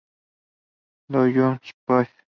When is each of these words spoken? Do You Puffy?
Do 1.11 1.25
You 1.25 1.59
Puffy? 1.85 2.23